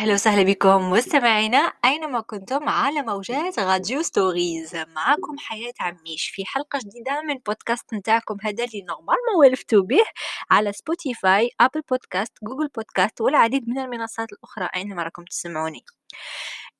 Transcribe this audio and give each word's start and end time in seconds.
أهلا 0.00 0.14
وسهلا 0.14 0.42
بكم 0.42 0.90
مستمعينا. 0.90 1.72
أينما 1.84 2.20
كنتم 2.20 2.68
على 2.68 3.02
موجات 3.02 3.58
Radio 3.58 4.02
Stories. 4.02 4.76
معكم 4.76 5.38
حياة 5.38 5.72
عميش 5.80 6.30
في 6.34 6.44
حلقة 6.44 6.78
جديدة 6.78 7.22
من 7.22 7.34
بودكاست 7.46 7.94
نتاعكم 7.94 8.36
هذا 8.42 8.64
اللي 8.64 8.82
normalement 8.82 9.38
ولفتوا 9.38 9.82
به 9.82 10.04
على 10.50 10.72
Spotify 10.72 11.50
Apple 11.60 11.82
Podcast 11.90 12.32
Google 12.42 12.68
Podcast 12.68 13.20
والعديد 13.20 13.68
من 13.68 13.78
المنصات 13.78 14.32
الأخرى 14.32 14.68
أينما 14.76 15.02
راكم 15.02 15.24
تسمعوني. 15.24 15.84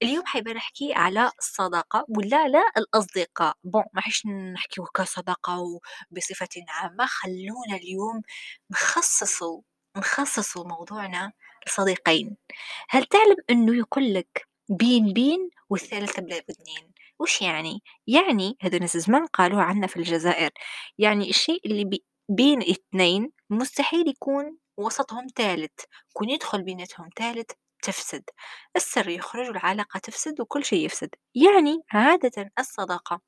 اليوم 0.03 0.27
حيبقى 0.27 0.55
نحكي 0.55 0.93
على 0.95 1.31
الصداقة 1.39 2.05
ولا 2.09 2.37
على 2.37 2.63
الأصدقاء. 2.77 3.55
bon 3.65 3.85
ما 3.93 4.01
حيش 4.01 4.27
نحكيو 4.27 4.85
كصداقة 4.85 5.81
بصفة 6.11 6.49
عامة. 6.69 7.07
خلونا 7.07 7.77
اليوم 7.83 8.23
نخصصوا 8.71 9.61
نخصصوا 9.97 10.69
موضوعنا 10.69 11.33
لصديقين 11.71 12.37
هل 12.91 13.05
تعلم 13.05 13.37
أنه 13.51 13.77
يقول 13.77 14.15
لك 14.15 14.49
بين 14.69 15.13
بين 15.13 15.51
والثالثة 15.71 16.23
بلا 16.23 16.41
بدنين 16.49 16.93
وش 17.21 17.43
يعني؟ 17.43 17.83
يعني 18.07 18.57
هذا 18.61 18.79
ناس 18.79 18.97
زمان 18.97 19.27
قالوه 19.27 19.63
عنا 19.63 19.87
في 19.87 19.97
الجزائر. 19.97 20.51
يعني 20.99 21.31
الشيء 21.31 21.61
اللي 21.67 21.85
بي 21.85 22.05
بين 22.29 22.63
اثنين 22.63 23.33
مستحيل 23.51 24.09
يكون 24.09 24.59
وسطهم 24.77 25.27
ثالث. 25.37 25.81
كون 26.13 26.31
يدخل 26.31 26.63
بيناتهم 26.63 27.09
ثالث 27.17 27.51
تفسد. 27.83 28.25
السر 28.77 29.09
يخرج 29.09 29.49
والعلاقة 29.49 29.99
تفسد 30.01 30.41
وكل 30.41 30.65
شيء 30.65 30.85
يفسد. 30.85 31.11
يعني 31.35 31.83
عادة 31.93 32.53
الصداقة 32.59 33.21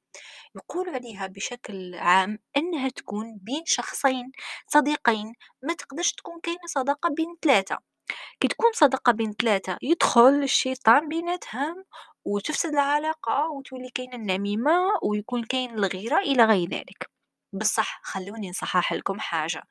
يقول 0.56 0.88
عليها 0.88 1.27
بشكل 1.27 1.95
عام 1.95 2.38
أنها 2.56 2.88
تكون 2.88 3.38
بين 3.42 3.62
شخصين 3.66 4.33
صديقين. 4.69 5.34
ما 5.62 5.74
تقدرش 5.74 6.12
تكون 6.12 6.41
كاينة 6.42 6.66
صداقة 6.66 7.11
بين 7.16 7.36
ثلاثة. 7.42 7.91
كي 8.41 8.48
تكون 8.48 8.73
صداقة 8.74 9.12
بين 9.12 9.33
ثلاثة 9.33 9.79
يدخل 9.83 10.42
الشيطان 10.42 11.09
بيناتهم 11.09 11.84
وتفسد 12.25 12.72
العلاقة 12.72 13.50
وتولي 13.50 13.91
كاينة 13.94 14.17
النميمة 14.17 14.72
ويكون 15.03 15.44
كاين 15.44 15.70
الغيرة 15.75 16.19
إلى 16.19 16.44
غير 16.44 16.69
ذلك. 16.69 17.11
بصح 17.53 18.00
خلوني 18.05 18.50
نصحح 18.50 18.92
لكم 18.92 19.20
حاجة. 19.20 19.62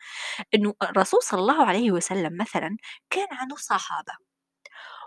إنه 0.56 0.74
الرسول 0.84 1.24
صلى 1.24 1.40
الله 1.42 1.66
عليه 1.66 1.92
وسلم 1.92 2.38
مثلا 2.42 2.78
كان 3.10 3.28
عنده 3.32 3.56
صحابة 3.56 4.14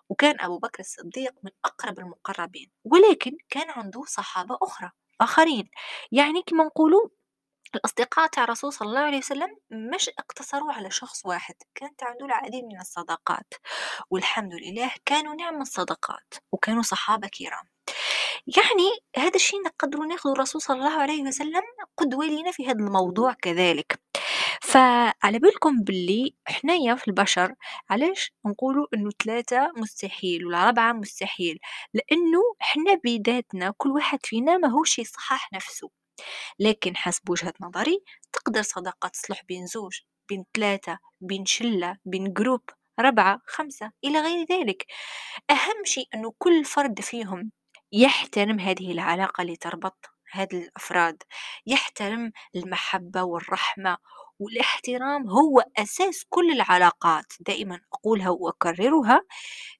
وكان 0.08 0.40
أبو 0.40 0.58
بكر 0.58 0.80
الصديق 0.80 1.32
من 1.42 1.50
أقرب 1.64 1.98
المقربين 1.98 2.70
ولكن 2.84 3.32
كان 3.50 3.70
عنده 3.70 4.02
صحابة 4.06 4.58
أخرى 4.62 4.90
آخرين. 5.20 5.70
يعني 6.12 6.42
كما 6.46 6.64
نقولوا 6.64 7.08
الأصدقاء 7.74 8.26
تاع 8.26 8.44
الرسول 8.44 8.72
صلى 8.72 8.88
الله 8.88 9.00
عليه 9.00 9.18
وسلم 9.18 9.56
مش 9.70 10.08
اقتصروا 10.18 10.72
على 10.72 10.90
شخص 10.90 11.26
واحد 11.26 11.54
كانت 11.74 12.02
عنده 12.02 12.26
العديد 12.26 12.64
من 12.64 12.80
الصداقات 12.80 13.54
والحمد 14.10 14.52
لله 14.54 14.90
كانوا 15.04 15.34
نعم 15.34 15.60
الصداقات 15.62 16.34
وكانوا 16.52 16.82
صحابة 16.82 17.28
كرام. 17.28 17.64
يعني 18.46 18.90
هذا 19.16 19.34
الشيء 19.34 19.62
نقدروا 19.62 20.06
ناخذ 20.06 20.30
الرسول 20.30 20.62
صلى 20.62 20.76
الله 20.76 21.00
عليه 21.02 21.22
وسلم 21.22 21.62
قدوة 21.96 22.26
لنا 22.26 22.50
في 22.52 22.66
هذا 22.66 22.72
الموضوع 22.78 23.32
كذلك. 23.32 24.00
فعلى 24.62 25.38
بالكم 25.38 25.82
باللي 25.82 26.34
حنايا 26.46 26.94
في 26.94 27.08
البشر 27.08 27.54
علاش 27.90 28.32
نقولوا 28.46 28.86
إنه 28.94 29.10
ثلاثة 29.24 29.72
مستحيل 29.76 30.46
والرابعة 30.46 30.92
مستحيل؟ 30.92 31.58
لأنه 31.94 32.40
حنا 32.60 32.94
بذاتنا 33.04 33.74
كل 33.78 33.90
واحد 33.90 34.18
فينا 34.26 34.56
ماهوش 34.58 34.98
يصحح 34.98 35.52
نفسه. 35.52 36.03
لكن 36.58 36.96
حسب 36.96 37.30
وجهة 37.30 37.54
نظري 37.60 38.04
تقدر 38.32 38.62
صداقة 38.62 39.08
تصلح 39.08 39.42
بين 39.48 39.66
زوج 39.66 40.00
بين 40.28 40.44
ثلاثة 40.56 40.98
بين 41.20 41.46
شلة 41.46 41.98
بين 42.04 42.32
جروب 42.32 42.60
ربعة 43.00 43.40
خمسة 43.46 43.92
إلى 44.04 44.20
غير 44.20 44.46
ذلك. 44.50 44.86
أهم 45.50 45.84
شيء 45.84 46.06
أنه 46.14 46.32
كل 46.38 46.64
فرد 46.64 47.00
فيهم 47.00 47.52
يحترم 47.92 48.60
هذه 48.60 48.92
العلاقة 48.92 49.42
اللي 49.42 49.56
تربط 49.56 50.10
هذه 50.32 50.54
الأفراد 50.54 51.22
يحترم 51.66 52.32
المحبة 52.56 53.22
والرحمة 53.22 53.96
والاحترام 54.38 55.28
هو 55.30 55.64
أساس 55.78 56.24
كل 56.28 56.52
العلاقات. 56.52 57.26
دائما 57.40 57.80
أقولها 57.92 58.30
وأكررها 58.30 59.20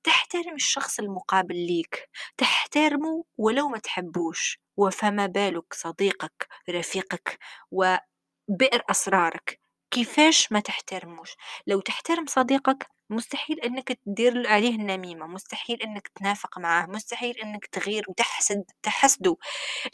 تحترم 0.05 0.55
الشخص 0.55 0.99
المقابل 1.01 1.57
ليك 1.57 2.09
تحترمه 2.39 3.25
ولو 3.39 3.69
ما 3.69 3.79
تحبوش. 3.79 4.64
وفما 4.77 5.27
بالك 5.27 5.75
صديقك 5.75 6.49
رفيقك 6.71 7.39
وبئر 7.71 8.83
أسرارك. 8.91 9.61
كيفاش 9.91 10.53
ما 10.53 10.61
تحترموش؟ 10.61 11.31
لو 11.67 11.81
تحترم 11.81 12.27
صديقك 12.27 12.87
مستحيل 13.11 13.61
إنك 13.61 13.93
تدير 14.07 14.49
عليه 14.49 14.75
النميمة 14.77 15.27
مستحيل 15.27 15.83
إنك 15.83 16.09
تنافق 16.09 16.59
معاه 16.59 16.87
مستحيل 16.87 17.35
إنك 17.43 17.67
تغير 17.67 18.05
وتحسد 18.09 18.65
تحسده. 18.83 19.37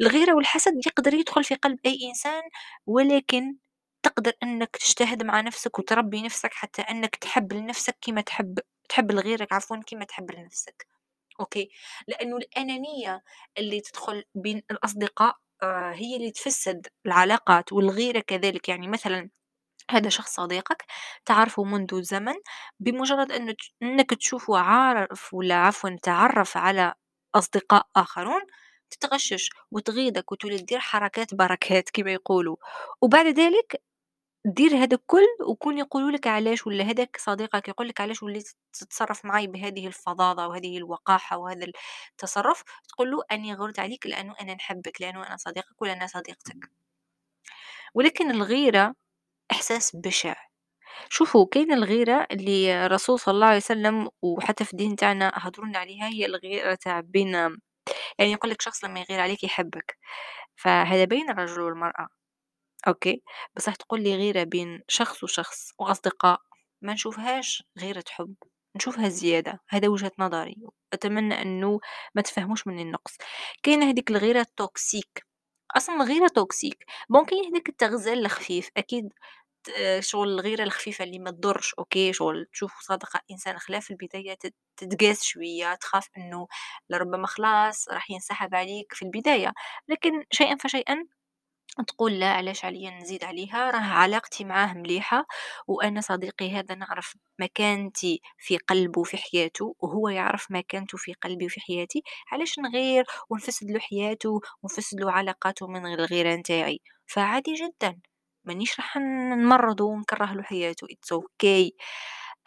الغيرة 0.00 0.34
والحسد 0.34 0.72
يقدر 0.86 1.14
يدخل 1.14 1.44
في 1.44 1.54
قلب 1.54 1.78
أي 1.86 1.98
إنسان 2.08 2.42
ولكن 2.86 3.56
تقدر 4.02 4.32
إنك 4.42 4.76
تجتهد 4.76 5.22
مع 5.22 5.41
نفسك 5.41 5.78
وتربي 5.78 6.22
نفسك 6.22 6.54
حتى 6.54 6.82
إنك 6.82 7.16
تحب 7.16 7.52
لنفسك 7.52 7.97
كما 8.02 8.20
تحب 8.20 8.58
تحب 8.88 9.12
لغيرك 9.12 9.52
عفوا 9.52 9.76
كما 9.86 10.04
تحب 10.04 10.30
لنفسك. 10.32 10.86
أوكي. 11.40 11.70
لأنه 12.08 12.36
الأنانية 12.36 13.22
اللي 13.58 13.80
تدخل 13.80 14.24
بين 14.34 14.62
الأصدقاء 14.70 15.36
آه، 15.62 15.92
هي 15.94 16.16
اللي 16.16 16.30
تفسد 16.30 16.86
العلاقات 17.06 17.72
والغيرة 17.72 18.20
كذلك. 18.20 18.68
يعني 18.68 18.88
مثلا 18.88 19.30
هذا 19.90 20.08
شخص 20.08 20.34
صديقك 20.36 20.84
تعرفه 21.26 21.64
منذ 21.64 22.02
زمن 22.02 22.34
بمجرد 22.80 23.32
أنك 23.82 24.14
تشوفه 24.14 24.58
عارف 24.58 25.34
ولا 25.34 25.54
عفوا 25.56 25.90
تعرف 26.02 26.56
على 26.56 26.94
أصدقاء 27.34 27.86
آخرون 27.96 28.42
تتغشش 28.90 29.50
وتغيظك 29.70 30.32
وتولي 30.32 30.58
تدير 30.58 30.78
حركات 30.80 31.34
بركات 31.34 31.90
كما 31.90 32.12
يقولوا. 32.12 32.56
وبعد 33.02 33.26
ذلك 33.26 33.82
دير 34.44 34.76
هذا 34.76 34.94
الكل 34.96 35.26
وكون 35.48 35.78
يقولوا 35.78 36.10
لك 36.10 36.26
علاش 36.26 36.66
ولا 36.66 36.84
هذاك 36.84 37.16
صديقك 37.20 37.68
يقول 37.68 37.88
لك 37.88 38.00
علاش 38.00 38.22
وليت 38.22 38.48
تتصرف 38.72 39.24
معي 39.24 39.46
بهذه 39.46 39.86
الفظاظة 39.86 40.46
وهذه 40.48 40.78
الوقاحة 40.78 41.36
وهذا 41.38 41.66
التصرف 42.12 42.62
تقول 42.88 43.10
له 43.10 43.22
أني 43.32 43.54
غرت 43.54 43.78
عليك 43.78 44.06
لأنه 44.06 44.34
أنا 44.40 44.54
نحبك 44.54 45.00
لأنه 45.00 45.26
أنا 45.26 45.36
صديقك 45.36 45.82
ولا 45.82 45.92
أنا 45.92 46.06
صديقتك. 46.06 46.70
ولكن 47.94 48.30
الغيرة 48.30 48.94
إحساس 49.52 49.96
بشع. 49.96 50.34
شوفوا 51.10 51.46
كاين 51.52 51.72
الغيرة 51.72 52.28
اللي 52.32 52.86
الرسول 52.86 53.20
صلى 53.20 53.34
الله 53.34 53.46
عليه 53.46 53.56
وسلم 53.58 54.10
وحتى 54.22 54.64
في 54.64 54.72
الدين 54.72 54.96
تاعنا 54.96 55.32
هضرونا 55.36 55.78
عليها 55.78 56.08
هي 56.08 56.26
الغيرة 56.26 56.74
تاع 56.74 57.00
بين 57.00 57.34
يعني 58.18 58.32
يقول 58.32 58.50
لك 58.52 58.62
شخص 58.62 58.84
لما 58.84 59.00
يغير 59.00 59.20
عليك 59.20 59.44
يحبك. 59.44 59.98
فهذا 60.56 61.04
بين 61.06 61.30
الرجل 61.30 61.60
والمرأة. 61.62 62.08
okay. 62.88 63.22
بصح 63.56 63.74
تقول 63.74 64.02
لي 64.02 64.16
غيرة 64.16 64.42
بين 64.44 64.82
شخص 64.88 65.24
وشخص 65.24 65.72
وأصدقاء 65.78 66.41
ما 66.82 66.92
نشوفهاش 66.92 67.62
غيرة 67.78 68.04
حب 68.10 68.34
نشوفها 68.76 69.08
زيادة 69.08 69.60
هذا 69.68 69.88
وجهة 69.88 70.12
نظري 70.18 70.56
أتمنى 70.92 71.42
أنه 71.42 71.80
ما 72.14 72.22
تفهموش 72.22 72.66
مني 72.66 72.82
النقص. 72.82 73.16
كاينة 73.62 73.91
هذيك 73.91 74.10
الغيرة 74.10 74.41
ال 74.41 74.53
toxic؟ 74.53 75.26
أصلا 75.76 75.96
الغيرة 75.96 76.28
toxic. 76.28 76.84
bon 77.10 77.24
كاين 77.24 77.44
هذاك 77.44 77.68
التغزال 77.68 78.18
الخفيف 78.26 78.70
أكيد 78.76 79.12
شغل 80.00 80.28
الغيرة 80.28 80.62
الخفيفة 80.64 81.04
اللي 81.04 81.18
ما 81.18 81.30
تضرش 81.30 81.74
okay 81.78 82.12
شغل 82.12 82.47
تشوف 82.52 82.80
صادقة 82.80 83.20
إنسان 83.30 83.58
خلاف 83.58 83.84
في 83.84 83.91
البداية 83.91 84.38
تتقاس 84.76 85.22
شوية 85.24 85.74
تخاف 85.74 86.08
إنه 86.18 86.47
لربما 86.91 87.26
خلاص 87.26 87.88
راح 87.88 88.10
ينسحب 88.10 88.54
عليك 88.54 88.94
في 88.94 89.02
البداية. 89.04 89.52
لكن 89.88 90.24
شيئا 90.32 90.56
فشيئا 90.56 91.06
تقول 91.78 92.20
لا 92.20 92.26
علاش 92.32 92.64
عليا 92.64 92.91
نزيد 92.91 93.25
عليها؟ 93.25 93.70
راه 93.70 93.78
علاقتي 93.81 94.44
معاه 94.44 94.75
مليحة 94.75 95.26
وأنا 95.66 96.00
صديقي 96.00 96.50
هذا 96.50 96.75
نعرف 96.75 97.14
مكانتي 97.41 98.20
في 98.38 98.56
قلبه 98.58 99.00
وفي 99.00 99.16
حياته 99.16 99.75
وهو 99.80 100.09
يعرف 100.09 100.47
مكانته 100.50 100.98
في 100.98 101.12
قلبي 101.12 101.47
وفي 101.47 101.60
حياتي. 101.60 102.03
علاش 102.33 102.59
نغير 102.59 103.04
ونفسد 103.30 103.71
له 103.71 103.78
حياته 103.80 104.41
ونفسد 104.62 105.00
له 105.00 105.12
علاقاته 105.12 105.66
من 105.66 105.86
غير 105.86 105.98
الغيرة 105.98 106.34
نتاعي 106.36 106.80
فعادي 107.06 107.54
جدا. 107.54 108.00
مانيش 108.44 108.80
راح 108.80 108.97
نمرضه 108.97 109.84
ونكره 109.84 110.33
له 110.34 110.42
حياته. 110.42 110.86
it's 110.91 111.12
okay. 111.12 111.74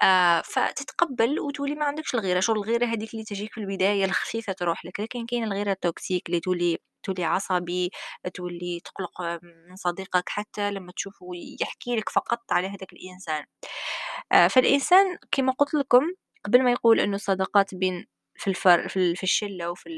آه 0.04 0.42
فتتقبل 0.42 1.40
وتولي 1.40 1.76
ما 1.76 1.86
عندكش 1.86 2.16
الغيرة. 2.16 2.40
شغل 2.40 2.58
الغيرة 2.58 2.86
هذيك 2.86 3.14
اللي 3.14 3.26
تجيك 3.26 3.54
في 3.54 3.58
البداية 3.62 4.06
الخفيفة 4.06 4.54
تروح 4.54 4.86
لك. 4.86 5.00
لكن 5.00 5.26
كاين 5.26 5.44
الغيرة 5.44 5.72
التوكسيك 5.72 6.28
اللي 6.30 6.40
تولي 6.40 6.78
تولي 7.04 7.24
عصبي 7.24 7.92
تولي 8.34 8.80
تقلق 8.86 9.22
من 9.44 9.76
صديقك 9.76 10.30
حتى 10.30 10.72
لما 10.72 10.92
تشوفه 10.92 11.28
يحكي 11.62 11.96
لك 11.96 12.10
فقط 12.10 12.40
على 12.52 12.68
هذاك 12.68 12.94
الإنسان. 12.94 13.46
آه 14.32 14.48
فالإنسان 14.48 15.18
كما 15.32 15.52
قلت 15.54 15.74
لكم 15.74 16.04
قبل 16.46 16.64
ما 16.64 16.72
يقول 16.72 17.00
أنه 17.00 17.16
الصداقات 17.16 17.76
بين 17.76 18.06
في 18.36 18.48
الفر 18.50 18.88
في 18.90 19.16
في 19.16 19.24
الشلة 19.24 19.72
وفي 19.72 19.90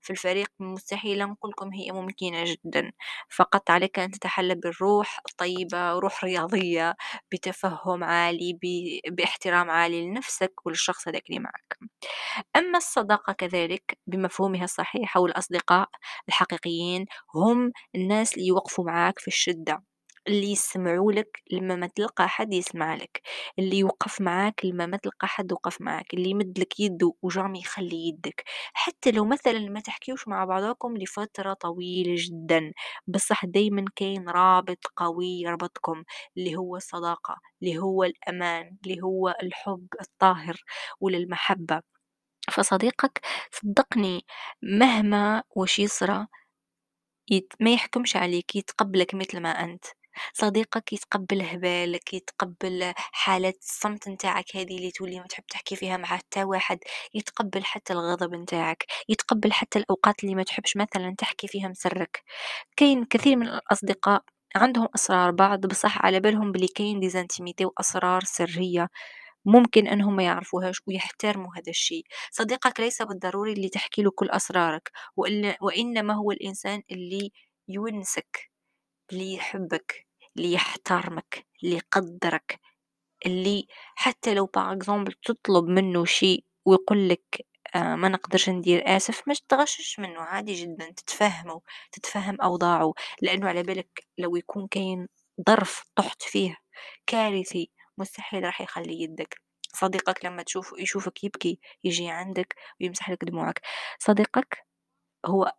في 0.00 0.10
الفريق 0.10 0.48
مستحيل 0.60 1.18
نقول 1.28 1.50
لكم 1.50 1.72
هي 1.72 1.92
ممكنة 1.92 2.44
جدًا، 2.44 2.92
فقط 3.30 3.70
عليك 3.70 3.98
أن 3.98 4.10
تتحلى 4.10 4.54
بالروح 4.54 5.20
الطيبة، 5.30 5.92
روح 5.92 6.24
رياضية، 6.24 6.94
بتفهم 7.32 8.04
عالي، 8.04 8.58
باحترام 9.08 9.70
عالي 9.70 10.06
لنفسك 10.06 10.52
وللشخص 10.66 11.08
هذاك 11.08 11.22
اللي 11.30 11.40
معك. 11.40 11.78
أما 12.56 12.78
الصداقة 12.78 13.32
كذلك 13.32 13.98
بمفهومها 14.06 14.64
الصحيح 14.64 15.16
أو 15.16 15.26
الأصدقاء 15.26 15.88
الحقيقيين 16.28 17.06
هم 17.34 17.72
الناس 17.94 18.34
اللي 18.34 18.46
يوقفوا 18.46 18.84
معاك 18.84 19.18
في 19.18 19.28
الشدة 19.28 19.82
اللي 20.28 20.52
يسمعوا 20.52 21.12
لك 21.12 21.42
لما 21.52 21.76
ما 21.76 21.86
تلقى 21.86 22.28
حد 22.28 22.52
يسمع 22.54 22.94
لك 22.94 23.22
اللي 23.58 23.78
يوقف 23.78 24.20
معاك 24.20 24.64
لما 24.64 24.86
ما 24.86 24.96
تلقى 24.96 25.28
حد 25.28 25.52
وقف 25.52 25.80
معاك 25.80 26.14
اللي 26.14 26.30
يمد 26.30 26.58
لك 26.58 26.80
يده 26.80 27.14
وجامي 27.22 27.60
يخلي 27.60 28.08
يدك 28.08 28.44
حتى 28.74 29.10
لو 29.10 29.24
مثلا 29.24 29.58
ما 29.58 29.80
تحكيوش 29.80 30.28
مع 30.28 30.44
بعضكم 30.44 30.96
لفترة 30.96 31.52
طويلة 31.52 32.14
جدا 32.18 32.72
بصح 33.06 33.44
دايما 33.46 33.84
كاين 33.96 34.28
رابط 34.28 34.86
قوي 34.96 35.26
يربطكم 35.26 36.04
اللي 36.36 36.56
هو 36.56 36.76
الصداقة 36.76 37.36
اللي 37.62 37.78
هو 37.78 38.04
الأمان 38.04 38.76
اللي 38.86 39.02
هو 39.02 39.36
الحب 39.42 39.86
الطاهر 40.00 40.56
وللمحبة 41.00 41.82
فصديقك 42.52 43.20
صدقني 43.52 44.26
مهما 44.62 45.42
وش 45.56 45.78
يصرى. 45.78 46.26
ما 47.60 47.72
يحكمش 47.72 48.16
عليك 48.16 48.56
يتقبلك 48.56 49.14
مثل 49.14 49.40
ما 49.40 49.48
أنت 49.50 49.84
صديقك 50.34 50.92
يتقبل 50.92 51.42
هبالك 51.42 52.14
يتقبل 52.14 52.92
حالة 52.96 53.54
الصمت 53.62 54.08
نتاعك 54.08 54.56
هذه 54.56 54.76
اللي 54.76 54.90
تولي 54.90 55.20
ما 55.20 55.26
تحب 55.26 55.44
تحكي 55.46 55.76
فيها 55.76 55.96
مع 55.96 56.04
حتى 56.06 56.44
واحد 56.44 56.78
يتقبل 57.14 57.64
حتى 57.64 57.92
الغضب 57.92 58.34
نتاعك 58.34 58.84
يتقبل 59.08 59.52
حتى 59.52 59.78
الأوقات 59.78 60.24
اللي 60.24 60.34
ما 60.34 60.42
تحبش 60.42 60.76
مثلا 60.76 61.14
تحكي 61.18 61.48
فيها 61.48 61.68
مسرك. 61.68 62.22
كاين 62.76 63.04
كثير 63.04 63.36
من 63.36 63.48
الأصدقاء 63.48 64.22
عندهم 64.56 64.88
أسرار 64.94 65.30
بعض 65.30 65.66
بصح 65.66 65.98
على 66.06 66.20
بالهم 66.20 66.52
بلي 66.52 66.68
كاين 66.68 67.00
des 67.00 67.16
intimités 67.16 67.64
وأسرار 67.64 68.24
سرية 68.24 68.88
ممكن 69.44 69.86
أنهم 69.88 70.16
ما 70.16 70.22
يعرفوهاش 70.22 70.80
ويحترموا 70.86 71.50
هذا 71.56 71.70
الشيء 71.70 72.04
صديقك 72.32 72.80
ليس 72.80 73.02
بالضروري 73.02 73.52
اللي 73.52 73.68
تحكي 73.68 74.02
له 74.02 74.10
كل 74.10 74.30
أسرارك 74.30 74.90
وإنما 75.62 76.14
هو 76.14 76.30
الإنسان 76.32 76.82
اللي 76.90 77.32
يونسك. 77.68 78.51
اللي 79.12 79.34
يحبك 79.34 80.06
اللي 80.36 80.52
يحترمك 80.52 81.46
اللي 81.64 81.76
يقدرك 81.76 82.60
اللي 83.26 83.66
حتى 83.94 84.34
لو 84.34 84.46
par 84.46 84.72
exemple 84.72 85.12
تطلب 85.12 85.64
منه 85.64 86.04
شيء 86.04 86.44
ويقول 86.66 87.08
لك 87.08 87.46
آه 87.74 87.94
ما 87.96 88.08
نقدرش 88.08 88.48
ندير 88.50 88.96
آسف 88.96 89.22
ما 89.28 89.34
تغشش 89.48 89.98
منه 90.00 90.20
عادي 90.20 90.54
جدا 90.54 90.90
تتفهموا 90.90 91.60
تتفهم 91.92 92.40
أوضاعه. 92.40 92.94
لأنه 93.22 93.48
على 93.48 93.62
بالك 93.62 94.06
لو 94.18 94.36
يكون 94.36 94.66
كاين 94.68 95.08
ظرف 95.48 95.84
طحت 95.96 96.22
فيه 96.22 96.56
كارثي 97.06 97.70
مستحيل 97.98 98.44
راح 98.44 98.60
يخلي 98.60 99.02
يدك. 99.02 99.40
صديقك 99.74 100.24
لما 100.24 100.42
تشوف 100.42 100.74
يشوفك 100.78 101.24
يبكي 101.24 101.58
يجي 101.84 102.08
عندك 102.10 102.54
ويمسح 102.80 103.10
لك 103.10 103.24
دموعك. 103.24 103.60
صديقك 103.98 104.66
هو 105.26 105.52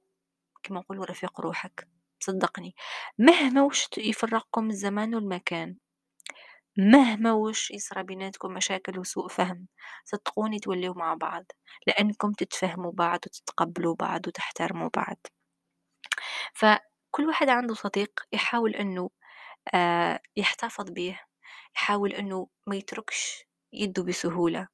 كما 0.63 0.79
نقولوا 0.79 1.05
رفيق 1.05 1.41
روحك. 1.41 1.87
صدقني. 2.23 2.75
مهما 3.19 3.63
وش 3.63 3.89
يفرقكم 3.97 4.69
الزمان 4.69 5.15
والمكان 5.15 5.75
مهما 6.77 7.33
وش 7.33 7.71
يصرى 7.71 8.03
بيناتكم 8.03 8.53
مشاكل 8.53 8.99
وسوء 8.99 9.27
فهم 9.27 9.67
صدقوني 10.05 10.59
توليوا 10.59 10.95
مع 10.95 11.13
بعض 11.13 11.45
لأنكم 11.87 12.31
تتفهموا 12.31 12.91
بعض 12.91 13.19
وتتقبلوا 13.27 13.95
بعض 13.95 14.27
وتحترموا 14.27 14.89
بعض. 14.95 15.17
فكل 16.53 17.25
واحد 17.27 17.49
عنده 17.49 17.73
صديق 17.73 18.11
يحاول 18.33 18.75
أنه 18.75 19.09
آه 19.73 20.19
يحتفظ 20.37 20.85
به 20.91 21.19
يحاول 21.75 22.13
أنه 22.13 22.47
ما 22.67 22.75
يتركش 22.75 23.45
يده 23.73 24.03
بسهولة. 24.03 24.67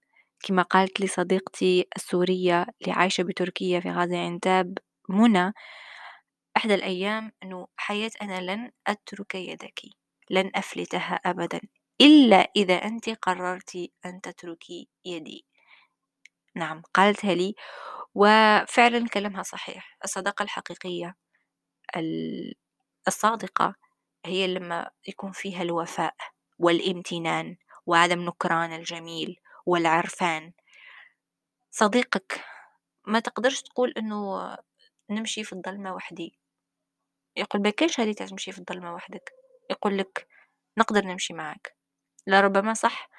كما 0.44 0.62
قالت 0.64 1.00
لي 1.02 1.08
صديقتي 1.08 1.88
السورية 1.98 2.66
اللي 2.82 2.94
عايشة 2.94 3.24
بتركيا 3.24 3.80
في 3.80 3.92
غازي 3.92 4.18
عنتاب 4.18 4.78
منى 5.10 5.54
إحدى 6.60 6.76
الأيام 6.76 7.32
أنه 7.44 7.68
حياة 7.78 8.12
أنا 8.22 8.42
لن 8.52 8.72
أترك 8.88 9.36
يدك 9.36 9.82
لن 10.30 10.52
أفلتها 10.56 11.16
أبدا 11.26 11.62
إلا 12.02 12.52
إذا 12.56 12.74
أنت 12.76 13.10
قررت 13.10 13.90
أن 14.06 14.22
تتركي 14.22 14.90
يدي. 15.06 15.46
نعم 16.56 16.82
قالتها 16.94 17.34
لي 17.36 17.56
وفعلا 18.16 19.08
كلامها 19.08 19.44
صحيح. 19.44 19.98
الصداقة 20.04 20.44
الحقيقية 20.44 21.16
الصادقة 23.08 23.76
هي 24.26 24.48
لما 24.48 24.90
يكون 25.08 25.32
فيها 25.32 25.62
الوفاء 25.62 26.16
والامتنان 26.60 27.58
وعدم 27.86 28.20
نكران 28.26 28.74
الجميل 28.74 29.40
والعرفان. 29.66 30.54
صديقك 31.72 32.46
ما 33.08 33.20
تقدرش 33.20 33.62
تقول 33.62 33.94
أنه 33.98 34.58
نمشي 35.10 35.44
في 35.44 35.54
الظلمة 35.54 35.94
وحدي. 35.94 36.40
يقول 37.38 37.62
بكاش 37.62 38.00
هذه 38.00 38.12
تمشي 38.14 38.52
في 38.52 38.60
الظلمة 38.60 38.94
وحدك؟ 38.94 39.32
يقول 39.72 39.98
لك 39.98 40.28
نقدر 40.78 41.06
نمشي 41.06 41.34
معك. 41.34 41.76
لربما 42.28 42.74
صح. 42.74 43.10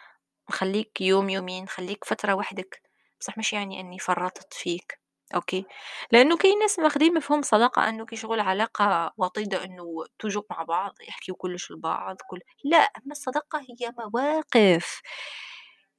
نخليك 0.51 1.01
يوم 1.01 1.31
يومين 1.31 1.69
خليك 1.69 2.05
فترة 2.05 2.35
وحدك. 2.35 2.83
بصح 3.21 3.39
مش 3.39 3.53
يعني 3.53 3.81
إني 3.81 3.99
فرطت 3.99 4.55
فيك. 4.55 5.01
okay؟ 5.35 5.67
لأنه 6.13 6.37
كاين 6.37 6.59
ناس 6.59 6.79
ماخدين 6.79 7.15
مفهوم 7.15 7.43
صداقة 7.43 7.89
إنه 7.89 8.07
كي 8.07 8.17
شغل 8.17 8.41
علاقة 8.41 9.13
وطيدة 9.17 9.65
إنه 9.65 9.85
toujours 10.19 10.43
مع 10.51 10.63
بعض 10.63 10.95
يحكيو 11.09 11.35
كلش 11.35 11.71
لبعض 11.73 12.17
كل 12.31 12.41
لا 12.65 12.79
أما 12.79 13.13
الصداقة 13.13 13.61
هي 13.61 13.93
مواقف. 13.99 15.03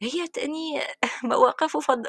هي 0.01 0.27
تأني 0.27 0.81
مواقف 1.23 1.75
وفض... 1.75 2.03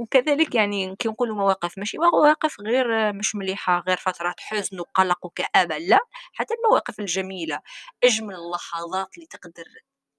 وكذلك 0.00 0.54
يعني 0.54 0.96
كي 0.96 1.08
نقولوا 1.08 1.36
مواقف 1.36 1.78
ماشي 1.78 1.98
مواقف 1.98 2.60
غير 2.60 3.12
مش 3.12 3.34
مليحة 3.36 3.84
غير 3.88 3.96
فترات 3.96 4.40
حزن 4.40 4.80
وقلق 4.80 5.26
وكآبة 5.26 5.78
لا 5.78 5.98
حتى 6.34 6.54
المواقف 6.54 7.00
الجميلة. 7.00 7.60
أجمل 8.04 8.34
اللحظات 8.34 9.14
اللي 9.14 9.26
تقدر 9.26 9.64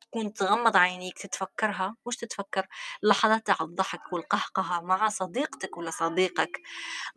تكون 0.02 0.34
تغمض 0.34 0.78
عينيك 0.78 1.18
تتفكرها 1.20 1.96
وش 2.06 2.16
تتفكر؟ 2.18 2.68
لحظات 3.04 3.48
تاع 3.48 3.56
الضحك 3.62 4.14
والقهقهة 4.14 4.82
مع 4.82 5.10
صديقتك 5.10 5.78
ولا 5.78 5.92
صديقك. 5.92 6.62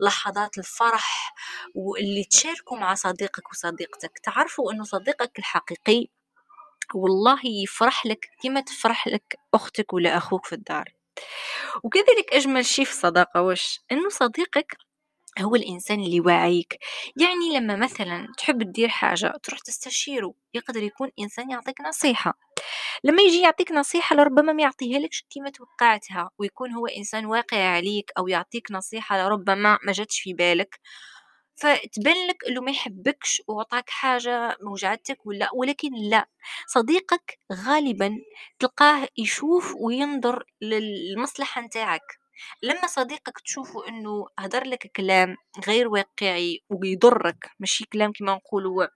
لحظات 0.01 0.57
الفرح 0.57 1.33
واللي 1.75 2.23
تشاركوا 2.23 2.77
مع 2.79 2.93
صديقك 2.95 3.51
وصديقتك. 3.51 4.19
تعرفوا 4.23 4.71
أنه 4.73 4.83
صديقك 4.83 5.39
الحقيقي 5.39 6.07
والله 6.95 7.39
يفرح 7.63 8.05
لك 8.05 8.29
كما 8.43 8.61
تفرح 8.61 9.07
لك 9.07 9.37
أختك 9.53 9.93
ولا 9.93 10.17
أخوك 10.17 10.45
في 10.45 10.53
الدار. 10.55 10.85
وكذلك 11.83 12.33
أجمل 12.33 12.65
شيء 12.65 12.85
في 12.85 12.91
الصداقة 12.91 13.41
وش 13.41 13.79
أنه 13.91 14.09
صديقك 14.09 14.77
هو 15.41 15.55
الإنسان 15.55 15.99
اللي 16.01 16.19
واعيك 16.21 16.79
يعني 17.21 17.57
لما 17.59 17.75
مثلا 17.75 18.27
تحب 18.37 18.63
تدير 18.63 18.89
حاجة 18.89 19.33
تروح 19.43 19.59
تستشيره 19.59 20.33
يقدر 20.53 20.83
يكون 20.83 21.09
إنسان 21.19 21.51
يعطيك 21.51 21.81
نصيحة. 21.81 22.39
لما 23.03 23.21
يجي 23.23 23.41
يعطيك 23.41 23.71
نصيحة 23.71 24.15
لربما 24.15 24.53
ما 24.53 24.63
يعطيها 24.63 24.99
لكش 24.99 25.25
كيما 25.29 25.49
توقعتها 25.49 26.29
ويكون 26.39 26.71
هو 26.71 26.87
إنسان 26.87 27.25
واقع 27.25 27.57
عليك 27.57 28.11
أو 28.17 28.27
يعطيك 28.27 28.71
نصيحة 28.71 29.17
لربما 29.17 29.79
ما 29.85 29.91
جاتش 29.91 30.19
في 30.21 30.33
بالك. 30.33 30.79
فتبان 31.55 32.27
لك 32.27 32.37
إنه 32.47 32.61
ما 32.61 32.71
يحبكش 32.71 33.41
وعطاك 33.47 33.89
حاجة 33.89 34.57
موجعتك 34.61 35.25
ولا 35.25 35.49
ولكن 35.53 35.89
لا 36.09 36.27
صديقك 36.67 37.39
غالبا 37.53 38.17
تلقاه 38.59 39.07
يشوف 39.17 39.75
وينظر 39.75 40.43
للمصلحة 40.61 41.61
نتاعك. 41.61 42.19
لما 42.63 42.87
صديقك 42.87 43.39
تشوفه 43.39 43.87
إنه 43.87 44.27
هدر 44.39 44.63
لك 44.67 44.91
كلام 44.95 45.37
غير 45.67 45.87
واقعي 45.87 46.59
ويضرك 46.69 47.51
ماشي 47.59 47.85
كلام 47.85 48.11
كما 48.11 48.33
نقولوا 48.33 48.87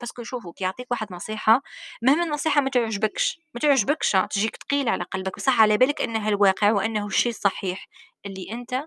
parce 0.00 0.14
que 0.14 0.22
شوفوا 0.22 0.52
كي 0.52 0.64
يعطيك 0.64 0.90
واحد 0.90 1.12
نصيحة 1.12 1.62
مهما 2.02 2.24
النصيحة 2.24 2.60
ما 2.60 2.70
تعجبكش 2.70 3.38
ما 3.54 3.60
تعجبكش 3.60 4.12
تجيك 4.30 4.56
ثقيلة 4.56 4.90
على 4.90 5.04
قلبك 5.04 5.36
بصح 5.36 5.60
على 5.60 5.76
بالك 5.78 6.00
إنها 6.00 6.28
الواقع 6.28 6.72
وإنه 6.72 7.06
الشيء 7.06 7.32
الصحيح 7.32 7.88
اللي 8.26 8.52
أنت 8.52 8.84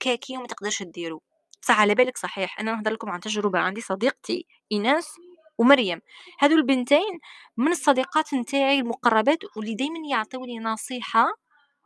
كاكي 0.00 0.36
وما 0.36 0.46
تقدرش 0.46 0.78
تديره. 0.82 1.20
بصح 1.62 1.80
على 1.80 1.94
بالك 1.94 2.16
صحيح 2.18 2.60
أنا 2.60 2.72
نهضر 2.72 2.92
لكم 2.92 3.10
عن 3.10 3.20
تجربة. 3.20 3.58
عندي 3.58 3.80
صديقتي 3.80 4.46
إيناس 4.72 5.12
ومريم. 5.58 6.00
هذو 6.38 6.56
البنتين 6.56 7.18
من 7.56 7.68
الصديقات 7.72 8.34
نتاعي 8.34 8.78
المقربات 8.80 9.38
واللي 9.56 9.74
دايما 9.74 9.98
يعطوني 10.10 10.58
نصيحة 10.58 11.26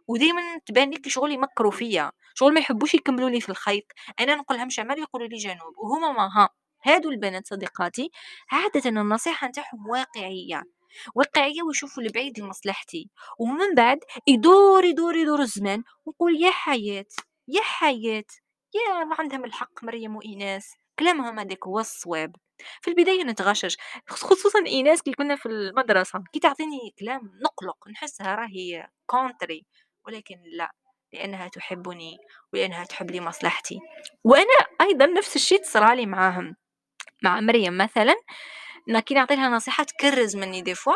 ودايما 0.08 0.42
تبان 0.66 0.90
لي 0.90 1.10
شغل 1.10 1.32
يمكروا 1.32 1.70
فيا. 1.70 2.12
شغل 2.34 2.54
ما 2.54 2.60
يحبوش 2.60 2.94
يكملوا 2.94 3.30
لي 3.30 3.40
في 3.40 3.48
الخيط. 3.48 3.84
أنا 4.20 4.34
نقول 4.34 4.58
لهم 4.58 4.70
شمال 4.70 4.98
يقولوا 4.98 5.28
لي 5.28 5.36
جنوب 5.36 5.74
وهما 5.78 6.12
ما 6.12 6.28
ها. 6.36 6.48
هادو 6.86 7.10
البنات 7.10 7.46
صديقاتي 7.46 8.10
عادة 8.52 8.90
النصيحة 8.90 9.48
نتاعهم 9.48 9.88
واقعية. 9.90 10.62
واقعية 11.14 11.62
ويشوفوا 11.62 12.02
البعيد 12.02 12.40
لمصلحتي. 12.40 13.10
ومن 13.38 13.74
بعد 13.76 13.98
يدور 14.28 14.84
يدور 14.84 15.16
يدور 15.16 15.40
الزمان 15.40 15.82
ونقول 16.06 16.36
يا 16.42 16.50
حياة 16.50 17.06
يا 17.48 17.60
حياة. 17.62 18.24
يا 18.74 19.04
ما 19.04 19.16
عندهم 19.18 19.44
الحق 19.44 19.84
مريم 19.84 20.16
وإيناس 20.16 20.74
كلامهم 20.98 21.38
هذاك 21.38 21.66
هو 21.66 21.78
الصواب. 21.78 22.36
في 22.82 22.90
البداية 22.90 23.24
نتغشش 23.24 23.76
خصوصا 24.08 24.66
إيناس 24.66 25.02
كي 25.02 25.12
كنا 25.12 25.36
في 25.36 25.46
المدرسة 25.46 26.22
كي 26.32 26.40
تعطيني 26.40 26.94
كلام 26.98 27.32
نقلق 27.44 27.88
نحسها 27.88 28.34
راهي 28.34 28.88
contre 29.06 29.66
ولكن 30.06 30.42
لا 30.56 30.72
لأنها 31.12 31.48
تحبني 31.48 32.18
ولأنها 32.52 32.84
تحب 32.84 33.10
لي 33.10 33.20
مصلحتي. 33.20 33.80
وأنا 34.24 34.66
أيضا 34.80 35.06
نفس 35.06 35.36
الشيء 35.36 35.62
تصرالي 35.62 36.06
معاهم. 36.06 36.56
مع 37.22 37.40
مريم 37.40 37.78
مثلا 37.78 38.14
كي 39.00 39.14
نعطي 39.14 39.36
لها 39.36 39.48
نصيحة 39.48 39.84
تكرز 39.84 40.36
مني 40.36 40.62
دي 40.62 40.74
فوا 40.74 40.94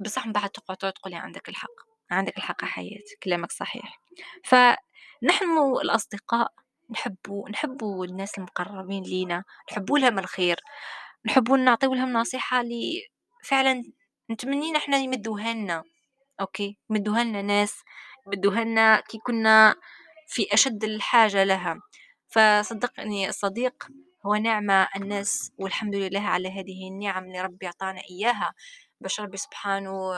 بصح 0.00 0.26
من 0.26 0.32
بعد 0.32 0.50
تقعد 0.50 0.92
تقولي 0.92 1.16
عندك 1.16 1.48
الحق 1.48 1.70
عندك 2.10 2.36
الحق 2.38 2.64
حياة 2.64 3.02
كلامك 3.22 3.52
صحيح. 3.52 4.00
فنحن 4.44 5.58
الأصدقاء 5.82 6.52
نحبوا 6.94 7.48
نحبوا 7.50 8.04
الناس 8.04 8.38
المقربين 8.38 9.02
لينا 9.02 9.44
نحبوا 9.72 9.98
لهم 9.98 10.18
الخير 10.18 10.56
نحبوا 11.26 11.56
نعطيو 11.56 11.94
لهم 11.94 12.12
نصيحة 12.12 12.60
اللي 12.60 13.02
فعلا 13.44 13.84
نتمنين 14.30 14.76
إحنا 14.76 14.96
يمدوها 14.98 15.54
لنا 15.54 15.84
أوكي؟ 16.40 16.78
يمدوها 16.90 17.24
لنا 17.24 17.42
ناس 17.42 17.74
يمدوها 18.26 18.64
لنا 18.64 19.00
كي 19.00 19.18
كنا 19.18 19.74
في 20.28 20.46
أشد 20.54 20.84
الحاجة 20.84 21.44
لها. 21.44 21.80
فصدقني 22.28 23.28
الصديق 23.28 23.88
هو 24.26 24.34
نعمة 24.34 24.88
الناس 24.96 25.52
والحمد 25.58 25.94
لله 25.96 26.20
على 26.20 26.48
هذه 26.48 26.88
النعم 26.90 27.24
اللي 27.24 27.40
ربي 27.42 27.66
أعطانا 27.66 28.00
إياها. 28.10 28.54
باش 29.04 29.20
ربي 29.20 29.36
سبحانه 29.36 30.12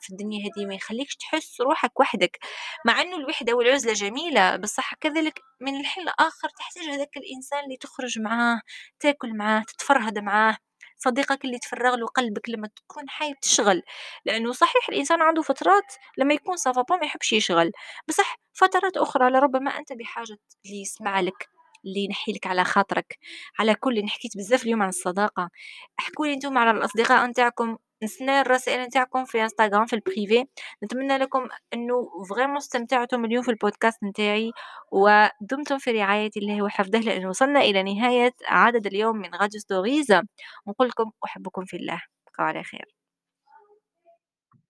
في 0.00 0.10
الدنيا 0.10 0.38
هذه 0.44 0.66
ما 0.66 0.74
يخليكش 0.74 1.16
تحس 1.16 1.60
روحك 1.60 2.00
وحدك 2.00 2.38
مع 2.86 3.00
إنه 3.00 3.16
الوحدة 3.16 3.52
والعزلة 3.54 3.92
جميلة 3.92 4.56
بصح 4.56 4.94
كذلك 4.94 5.40
من 5.60 5.80
الحين 5.80 6.04
لاخر 6.04 6.48
تحتاج 6.48 6.84
هذاك 6.84 7.16
الإنسان 7.16 7.64
اللي 7.64 7.76
تخرج 7.76 8.18
معاه 8.18 8.60
تاكل 9.00 9.36
معاه 9.36 9.62
تتفرهد 9.62 10.18
معاه 10.18 10.56
صديقك 10.98 11.44
اللي 11.44 11.58
تفرغ 11.58 11.94
له 11.94 12.06
قلبك 12.06 12.48
لما 12.48 12.68
تكون 12.76 13.08
حايب 13.08 13.40
تشغل 13.40 13.82
لأنه 14.24 14.52
صحيح 14.52 14.88
الإنسان 14.88 15.22
عنده 15.22 15.42
فترات 15.42 15.94
لما 16.18 16.34
يكون 16.34 16.56
صافا 16.56 16.96
ما 16.96 17.06
يحبش 17.06 17.32
يشغل 17.32 17.72
بصح 18.08 18.36
فترات 18.52 18.96
أخرى 18.96 19.30
لربما 19.30 19.78
أنت 19.78 19.92
بحاجة 19.92 20.36
اللي 20.66 20.80
يسمع 20.80 21.20
لك 21.20 21.48
اللي 21.84 22.00
ينحي 22.00 22.32
لك 22.32 22.46
على 22.46 22.64
خاطرك 22.64 23.18
على 23.58 23.74
كل 23.74 24.08
حكيت 24.08 24.36
بزاف 24.36 24.62
اليوم 24.62 24.82
عن 24.82 24.88
الصداقة 24.88 25.50
احكوا 26.00 26.26
لي 26.26 26.34
أنتم 26.34 26.58
على 26.58 26.70
الأصدقاء 26.70 27.26
نتاعكم 27.26 27.76
نستنى 28.02 28.40
الرسائل 28.40 28.80
نتاعكم 28.82 29.24
في 29.24 29.42
إنستغرام 29.42 29.86
في 29.86 29.92
ال 29.96 30.03
privé. 30.03 30.44
نتمنى 30.84 31.16
لكم 31.18 31.48
إنه 31.74 32.24
vraiment 32.30 32.56
استمتعتم 32.56 33.24
اليوم 33.24 33.42
في 33.42 33.50
البودكاست 33.50 34.04
نتاعي 34.04 34.52
ودمتم 34.92 35.78
في 35.78 35.90
رعاية 35.90 36.30
الله 36.36 36.62
وحفظه 36.62 36.98
لأن 36.98 37.26
وصلنا 37.26 37.60
إلى 37.60 37.82
نهاية 37.82 38.32
عدد 38.46 38.86
اليوم 38.86 39.16
من 39.16 39.34
غاديو 39.34 39.60
ستوريز. 39.60 40.12
ونقول 40.66 40.88
لكم 40.88 41.10
أحبكم 41.24 41.64
في 41.64 41.76
الله. 41.76 42.02
بقوا 42.26 42.46
على 42.46 42.62
خير. 42.62 42.99